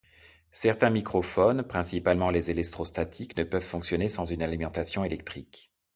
[0.49, 5.71] Certains microphones, principalement les électrostatiques, ne peuvent fonctionner sans une alimentation électrique.